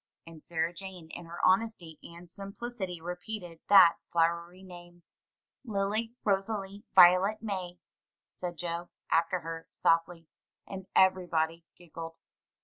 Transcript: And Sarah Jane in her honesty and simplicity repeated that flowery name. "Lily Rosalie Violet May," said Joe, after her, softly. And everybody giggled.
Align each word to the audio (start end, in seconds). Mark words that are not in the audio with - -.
And 0.25 0.41
Sarah 0.41 0.73
Jane 0.73 1.11
in 1.11 1.27
her 1.27 1.37
honesty 1.45 1.99
and 2.01 2.27
simplicity 2.27 2.99
repeated 2.99 3.59
that 3.69 3.97
flowery 4.11 4.63
name. 4.63 5.03
"Lily 5.63 6.15
Rosalie 6.23 6.83
Violet 6.95 7.43
May," 7.43 7.77
said 8.27 8.57
Joe, 8.57 8.89
after 9.11 9.41
her, 9.41 9.67
softly. 9.69 10.25
And 10.65 10.87
everybody 10.95 11.65
giggled. 11.77 12.15